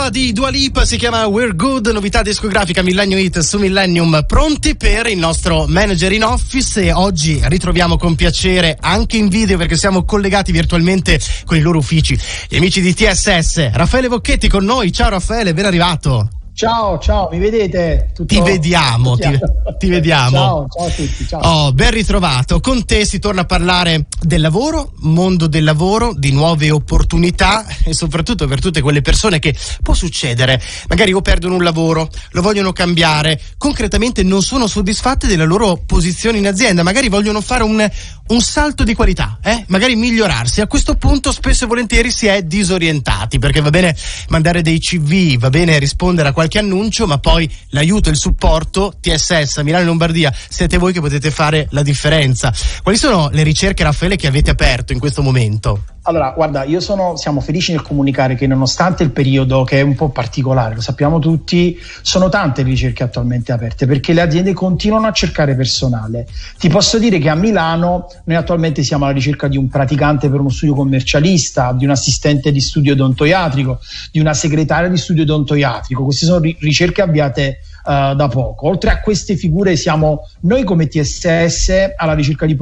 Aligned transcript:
nuova 0.00 0.08
di 0.18 0.32
Dua 0.32 0.48
Lipa 0.48 0.86
si 0.86 0.96
chiama 0.96 1.26
We're 1.26 1.54
Good, 1.54 1.88
novità 1.88 2.22
discografica 2.22 2.80
Millennium 2.80 3.20
Hit 3.20 3.40
su 3.40 3.58
Millennium, 3.58 4.24
pronti 4.26 4.74
per 4.74 5.06
il 5.08 5.18
nostro 5.18 5.66
manager 5.68 6.10
in 6.12 6.24
office 6.24 6.84
e 6.84 6.90
oggi 6.90 7.38
ritroviamo 7.42 7.98
con 7.98 8.14
piacere 8.14 8.78
anche 8.80 9.18
in 9.18 9.28
video 9.28 9.58
perché 9.58 9.76
siamo 9.76 10.04
collegati 10.06 10.52
virtualmente 10.52 11.20
con 11.44 11.58
i 11.58 11.60
loro 11.60 11.76
uffici, 11.76 12.18
gli 12.48 12.56
amici 12.56 12.80
di 12.80 12.94
TSS. 12.94 13.72
Raffaele 13.72 14.08
Bocchetti 14.08 14.48
con 14.48 14.64
noi, 14.64 14.90
ciao 14.90 15.10
Raffaele, 15.10 15.52
ben 15.52 15.66
arrivato. 15.66 16.39
Ciao, 16.60 16.98
ciao, 16.98 17.30
mi 17.32 17.38
vedete? 17.38 18.10
Tutto, 18.12 18.34
ti 18.34 18.38
vediamo, 18.42 19.16
ti, 19.16 19.30
ti, 19.78 19.88
vediamo. 19.88 20.36
Ciao, 20.36 20.68
ciao 20.68 20.84
a 20.84 20.90
tutti. 20.90 21.26
Ciao. 21.26 21.40
Oh, 21.40 21.72
ben 21.72 21.90
ritrovato. 21.90 22.60
Con 22.60 22.84
te 22.84 23.06
si 23.06 23.18
torna 23.18 23.40
a 23.40 23.44
parlare 23.46 24.04
del 24.20 24.42
lavoro, 24.42 24.92
mondo 24.98 25.46
del 25.46 25.64
lavoro, 25.64 26.12
di 26.14 26.32
nuove 26.32 26.70
opportunità 26.70 27.64
e 27.82 27.94
soprattutto 27.94 28.46
per 28.46 28.60
tutte 28.60 28.82
quelle 28.82 29.00
persone 29.00 29.38
che 29.38 29.56
può 29.82 29.94
succedere. 29.94 30.60
Magari 30.88 31.14
o 31.14 31.22
perdono 31.22 31.54
un 31.54 31.62
lavoro, 31.62 32.10
lo 32.32 32.42
vogliono 32.42 32.74
cambiare, 32.74 33.40
concretamente 33.56 34.22
non 34.22 34.42
sono 34.42 34.66
soddisfatte 34.66 35.26
della 35.26 35.44
loro 35.44 35.80
posizione 35.86 36.36
in 36.36 36.46
azienda, 36.46 36.82
magari 36.82 37.08
vogliono 37.08 37.40
fare 37.40 37.62
un, 37.62 37.90
un 38.28 38.40
salto 38.42 38.84
di 38.84 38.92
qualità, 38.92 39.38
eh? 39.42 39.64
magari 39.68 39.96
migliorarsi. 39.96 40.60
A 40.60 40.66
questo 40.66 40.96
punto 40.96 41.32
spesso 41.32 41.64
e 41.64 41.68
volentieri 41.68 42.10
si 42.10 42.26
è 42.26 42.42
disorientati 42.42 43.38
perché 43.38 43.62
va 43.62 43.70
bene 43.70 43.96
mandare 44.28 44.60
dei 44.60 44.78
CV, 44.78 45.38
va 45.38 45.48
bene 45.48 45.78
rispondere 45.78 46.28
a 46.28 46.32
qualche 46.34 46.49
annuncio, 46.58 47.06
ma 47.06 47.18
poi 47.18 47.50
l'aiuto 47.70 48.08
e 48.08 48.12
il 48.12 48.18
supporto 48.18 48.94
TSS 49.00 49.58
Milano 49.58 49.82
e 49.82 49.86
Lombardia 49.86 50.32
siete 50.48 50.78
voi 50.78 50.92
che 50.92 51.00
potete 51.00 51.30
fare 51.30 51.66
la 51.70 51.82
differenza. 51.82 52.52
Quali 52.82 52.98
sono 52.98 53.28
le 53.32 53.42
ricerche, 53.42 53.82
Raffaele, 53.82 54.16
che 54.16 54.26
avete 54.26 54.50
aperto 54.50 54.92
in 54.92 54.98
questo 54.98 55.22
momento? 55.22 55.82
Allora, 56.04 56.32
guarda, 56.34 56.64
io 56.64 56.80
sono, 56.80 57.16
siamo 57.16 57.40
felici 57.40 57.72
nel 57.72 57.82
comunicare 57.82 58.34
che 58.34 58.46
nonostante 58.46 59.02
il 59.02 59.10
periodo 59.10 59.64
che 59.64 59.80
è 59.80 59.82
un 59.82 59.94
po' 59.94 60.08
particolare, 60.08 60.74
lo 60.74 60.80
sappiamo 60.80 61.18
tutti, 61.18 61.78
sono 62.00 62.30
tante 62.30 62.62
le 62.62 62.70
ricerche 62.70 63.02
attualmente 63.02 63.52
aperte 63.52 63.86
perché 63.86 64.14
le 64.14 64.22
aziende 64.22 64.54
continuano 64.54 65.06
a 65.06 65.12
cercare 65.12 65.54
personale. 65.54 66.26
Ti 66.58 66.68
posso 66.70 66.98
dire 66.98 67.18
che 67.18 67.28
a 67.28 67.34
Milano 67.34 68.06
noi 68.24 68.36
attualmente 68.36 68.82
siamo 68.82 69.04
alla 69.04 69.12
ricerca 69.12 69.46
di 69.46 69.58
un 69.58 69.68
praticante 69.68 70.30
per 70.30 70.40
uno 70.40 70.48
studio 70.48 70.74
commercialista, 70.74 71.74
di 71.74 71.84
un 71.84 71.90
assistente 71.90 72.50
di 72.50 72.60
studio 72.60 72.94
odontoiatrico, 72.94 73.78
di 74.10 74.20
una 74.20 74.32
segretaria 74.32 74.88
di 74.88 74.96
studio 74.96 75.22
odontoiatrico. 75.24 76.02
Queste 76.02 76.24
sono 76.24 76.39
ricerche 76.40 77.02
avviate 77.02 77.60
uh, 77.84 78.14
da 78.14 78.28
poco. 78.28 78.68
Oltre 78.68 78.90
a 78.90 79.00
queste 79.00 79.36
figure 79.36 79.76
siamo 79.76 80.28
noi 80.40 80.64
come 80.64 80.88
TSS 80.88 81.94
alla 81.96 82.14
ricerca 82.14 82.46
di, 82.46 82.56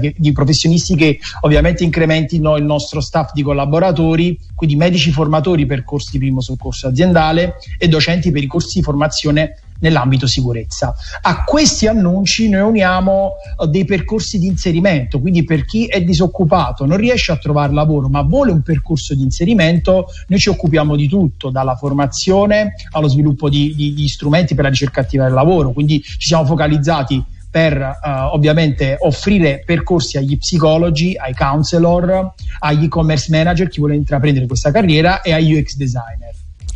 che, 0.00 0.14
di 0.16 0.32
professionisti 0.32 0.96
che 0.96 1.18
ovviamente 1.40 1.84
incrementino 1.84 2.56
il 2.56 2.64
nostro 2.64 3.00
staff 3.00 3.32
di 3.32 3.42
collaboratori, 3.42 4.38
quindi 4.54 4.76
medici 4.76 5.10
formatori 5.10 5.66
per 5.66 5.84
corsi 5.84 6.10
di 6.12 6.18
primo 6.18 6.40
soccorso 6.40 6.88
aziendale 6.88 7.56
e 7.78 7.88
docenti 7.88 8.30
per 8.30 8.42
i 8.42 8.46
corsi 8.46 8.78
di 8.78 8.84
formazione 8.84 9.56
nell'ambito 9.80 10.26
sicurezza. 10.26 10.94
A 11.22 11.44
questi 11.44 11.86
annunci 11.86 12.48
noi 12.48 12.62
uniamo 12.62 13.32
uh, 13.56 13.66
dei 13.66 13.84
percorsi 13.84 14.38
di 14.38 14.46
inserimento, 14.46 15.20
quindi 15.20 15.44
per 15.44 15.64
chi 15.64 15.86
è 15.86 16.02
disoccupato, 16.02 16.86
non 16.86 16.96
riesce 16.96 17.32
a 17.32 17.36
trovare 17.36 17.72
lavoro 17.72 18.08
ma 18.08 18.22
vuole 18.22 18.52
un 18.52 18.62
percorso 18.62 19.14
di 19.14 19.22
inserimento, 19.22 20.06
noi 20.28 20.38
ci 20.38 20.48
occupiamo 20.48 20.96
di 20.96 21.08
tutto, 21.08 21.50
dalla 21.50 21.76
formazione 21.76 22.74
allo 22.90 23.08
sviluppo 23.08 23.48
di, 23.48 23.74
di, 23.74 23.94
di 23.94 24.08
strumenti 24.08 24.54
per 24.54 24.64
la 24.64 24.70
ricerca 24.70 25.00
attiva 25.00 25.24
del 25.24 25.34
lavoro, 25.34 25.72
quindi 25.72 26.00
ci 26.02 26.28
siamo 26.28 26.44
focalizzati 26.44 27.32
per 27.54 27.78
uh, 27.78 28.34
ovviamente 28.34 28.96
offrire 28.98 29.62
percorsi 29.64 30.16
agli 30.16 30.36
psicologi, 30.36 31.16
ai 31.16 31.34
counselor, 31.34 32.34
agli 32.58 32.84
e-commerce 32.86 33.28
manager, 33.30 33.68
chi 33.68 33.78
vuole 33.78 33.94
intraprendere 33.94 34.46
questa 34.46 34.72
carriera 34.72 35.22
e 35.22 35.32
agli 35.32 35.56
UX 35.56 35.76
designer. 35.76 36.33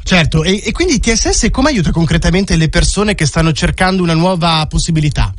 Certo, 0.09 0.43
e, 0.43 0.63
e 0.65 0.73
quindi 0.73 1.01
TSS 1.01 1.51
come 1.51 1.69
aiuta 1.69 1.91
concretamente 1.91 2.57
le 2.57 2.71
persone 2.71 3.15
che 3.15 3.27
stanno 3.27 3.53
cercando 3.53 4.03
una 4.03 4.15
nuova 4.15 4.65
possibilità? 4.67 5.35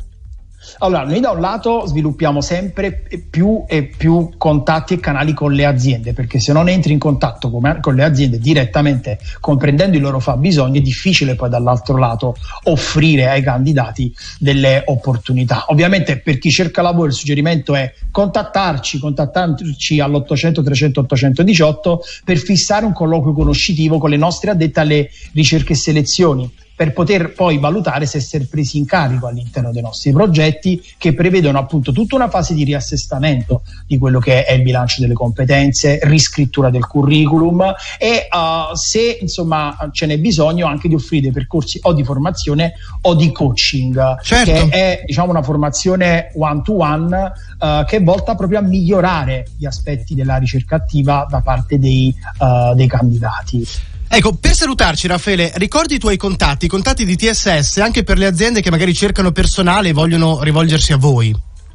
Allora, 0.78 1.04
noi 1.04 1.20
da 1.20 1.30
un 1.30 1.40
lato 1.40 1.86
sviluppiamo 1.86 2.40
sempre 2.40 3.02
più 3.28 3.64
e 3.66 3.84
più 3.84 4.30
contatti 4.36 4.94
e 4.94 5.00
canali 5.00 5.34
con 5.34 5.52
le 5.52 5.64
aziende, 5.64 6.12
perché 6.12 6.40
se 6.40 6.52
non 6.52 6.68
entri 6.68 6.92
in 6.92 6.98
contatto 6.98 7.50
con 7.50 7.94
le 7.94 8.04
aziende 8.04 8.38
direttamente 8.38 9.18
comprendendo 9.40 9.96
i 9.96 10.00
loro 10.00 10.20
fabbisogni 10.20 10.78
è 10.78 10.82
difficile 10.82 11.34
poi 11.34 11.48
dall'altro 11.48 11.96
lato 11.96 12.36
offrire 12.64 13.28
ai 13.28 13.42
candidati 13.42 14.12
delle 14.38 14.82
opportunità. 14.86 15.64
Ovviamente 15.68 16.18
per 16.18 16.38
chi 16.38 16.50
cerca 16.50 16.82
lavoro 16.82 17.08
il 17.08 17.14
suggerimento 17.14 17.74
è 17.74 17.92
contattarci, 18.10 18.98
contattarci 18.98 20.00
all'800 20.00 20.62
300 20.62 21.00
818 21.00 22.02
per 22.24 22.38
fissare 22.38 22.84
un 22.84 22.92
colloquio 22.92 23.32
conoscitivo 23.32 23.98
con 23.98 24.10
le 24.10 24.16
nostre 24.16 24.50
addette 24.50 24.80
alle 24.80 25.10
ricerche 25.32 25.72
e 25.72 25.76
selezioni 25.76 26.50
per 26.80 26.94
poter 26.94 27.34
poi 27.34 27.58
valutare 27.58 28.06
se 28.06 28.16
essere 28.16 28.46
presi 28.46 28.78
in 28.78 28.86
carico 28.86 29.26
all'interno 29.26 29.70
dei 29.70 29.82
nostri 29.82 30.12
progetti 30.12 30.82
che 30.96 31.12
prevedono 31.12 31.58
appunto 31.58 31.92
tutta 31.92 32.14
una 32.14 32.30
fase 32.30 32.54
di 32.54 32.64
riassestamento 32.64 33.64
di 33.86 33.98
quello 33.98 34.18
che 34.18 34.46
è 34.46 34.54
il 34.54 34.62
bilancio 34.62 35.02
delle 35.02 35.12
competenze, 35.12 35.98
riscrittura 36.04 36.70
del 36.70 36.86
curriculum 36.86 37.74
e 37.98 38.28
uh, 38.30 38.74
se 38.74 39.18
insomma 39.20 39.76
ce 39.92 40.06
n'è 40.06 40.18
bisogno 40.18 40.66
anche 40.66 40.88
di 40.88 40.94
offrire 40.94 41.24
dei 41.24 41.32
percorsi 41.32 41.78
o 41.82 41.92
di 41.92 42.02
formazione 42.02 42.72
o 43.02 43.14
di 43.14 43.30
coaching, 43.30 44.18
certo. 44.22 44.50
che 44.50 44.68
è 44.70 45.02
diciamo 45.04 45.28
una 45.28 45.42
formazione 45.42 46.32
one 46.34 46.62
to 46.62 46.78
one 46.78 47.32
uh, 47.58 47.84
che 47.84 47.96
è 47.96 48.02
volta 48.02 48.34
proprio 48.34 48.58
a 48.58 48.62
migliorare 48.62 49.48
gli 49.58 49.66
aspetti 49.66 50.14
della 50.14 50.38
ricerca 50.38 50.76
attiva 50.76 51.26
da 51.28 51.42
parte 51.42 51.78
dei, 51.78 52.14
uh, 52.38 52.74
dei 52.74 52.86
candidati. 52.86 53.66
Ecco, 54.12 54.34
per 54.34 54.54
salutarci 54.54 55.06
Raffaele, 55.06 55.52
ricordi 55.54 55.94
i 55.94 55.98
tuoi 56.00 56.16
contatti, 56.16 56.64
i 56.64 56.68
contatti 56.68 57.04
di 57.04 57.14
TSS 57.14 57.76
anche 57.76 58.02
per 58.02 58.18
le 58.18 58.26
aziende 58.26 58.60
che 58.60 58.68
magari 58.68 58.92
cercano 58.92 59.30
personale 59.30 59.90
e 59.90 59.92
vogliono 59.92 60.42
rivolgersi 60.42 60.92
a 60.92 60.96
voi. 60.96 61.32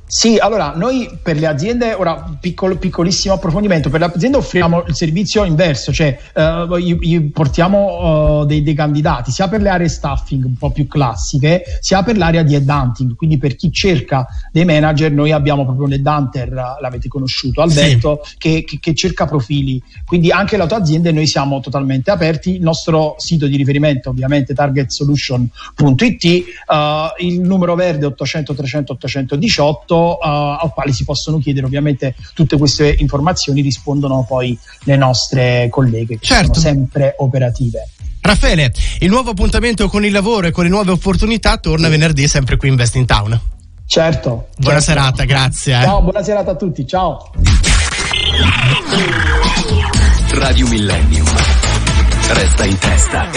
Sì, 0.07 0.37
allora 0.37 0.73
noi 0.75 1.09
per 1.21 1.35
le 1.37 1.47
aziende, 1.47 1.93
ora 1.93 2.37
piccolo, 2.39 2.77
piccolissimo 2.77 3.33
approfondimento, 3.33 3.89
per 3.89 4.01
le 4.01 4.11
aziende 4.13 4.37
offriamo 4.37 4.83
il 4.87 4.95
servizio 4.95 5.43
inverso, 5.45 5.91
cioè 5.91 6.15
uh, 6.35 6.77
gli, 6.77 6.95
gli 6.99 7.31
portiamo 7.31 8.41
uh, 8.41 8.45
dei, 8.45 8.61
dei, 8.61 8.75
candidati 8.75 9.31
sia 9.31 9.47
per 9.47 9.63
le 9.63 9.69
aree 9.69 9.89
staffing 9.89 10.45
un 10.45 10.57
po' 10.57 10.69
più 10.69 10.87
classiche, 10.87 11.63
sia 11.79 12.03
per 12.03 12.17
l'area 12.17 12.43
di 12.43 12.53
headhunting, 12.53 13.15
quindi 13.15 13.39
per 13.39 13.55
chi 13.55 13.71
cerca 13.71 14.27
dei 14.51 14.63
manager 14.63 15.11
noi 15.11 15.31
abbiamo 15.31 15.65
proprio 15.65 15.87
un 15.87 15.93
headhunter, 15.93 16.49
l'avete 16.51 17.07
conosciuto, 17.07 17.61
Alberto, 17.61 18.21
sì. 18.23 18.35
che, 18.37 18.63
che, 18.63 18.77
che, 18.79 18.93
cerca 18.93 19.25
profili, 19.25 19.81
quindi 20.05 20.29
anche 20.29 20.55
le 20.55 20.67
tue 20.67 20.77
aziende 20.77 21.11
noi 21.11 21.25
siamo 21.25 21.59
totalmente 21.61 22.11
aperti, 22.11 22.53
il 22.53 22.61
nostro 22.61 23.15
sito 23.17 23.47
di 23.47 23.57
riferimento 23.57 24.11
ovviamente 24.11 24.53
targetsolution.it, 24.53 26.23
uh, 26.23 27.25
il 27.25 27.41
numero 27.41 27.73
verde 27.73 28.05
800 28.05 28.53
300 28.53 28.91
818 28.93 29.94
uh, 29.95 30.17
al 30.61 30.71
quale 30.73 30.93
si 30.93 31.03
possono 31.03 31.39
chiedere 31.39 31.65
ovviamente 31.65 32.15
tutte 32.33 32.57
queste 32.57 32.95
informazioni 32.99 33.61
rispondono 33.61 34.25
poi 34.27 34.57
le 34.83 34.95
nostre 34.95 35.67
colleghe 35.69 36.17
che 36.17 36.25
certo. 36.25 36.53
sono 36.53 36.59
sempre 36.59 37.15
operative. 37.17 37.87
Raffaele, 38.21 38.73
il 38.99 39.09
nuovo 39.09 39.31
appuntamento 39.31 39.87
con 39.87 40.03
il 40.03 40.11
lavoro 40.11 40.47
e 40.47 40.51
con 40.51 40.63
le 40.63 40.69
nuove 40.69 40.91
opportunità 40.91 41.57
torna 41.57 41.89
venerdì 41.89 42.27
sempre 42.27 42.57
qui 42.57 42.69
in 42.69 42.75
Best 42.75 42.95
in 42.95 43.05
Town. 43.05 43.39
Certo. 43.85 44.47
Buona 44.57 44.79
certo. 44.79 44.99
serata, 44.99 45.23
grazie. 45.25 45.79
Eh. 45.79 45.83
Ciao, 45.83 46.01
buona 46.01 46.23
serata 46.23 46.51
a 46.51 46.55
tutti, 46.55 46.87
ciao. 46.87 47.31
Radio 50.31 50.67
Millennium. 50.67 51.27
Resta 52.27 52.65
in 52.65 52.77
testa. 52.79 53.29